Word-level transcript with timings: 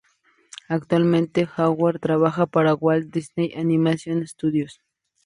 Actualmente 0.67 1.47
Howard 1.57 1.99
trabaja 1.99 2.47
para 2.47 2.73
Walt 2.73 3.13
Disney 3.13 3.53
Animation 3.55 4.25
Studios. 4.25 4.81